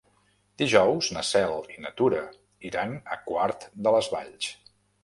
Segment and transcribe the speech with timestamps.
[0.61, 2.25] Dijous na Cel i na Tura
[2.71, 4.53] iran a Quart de les Valls.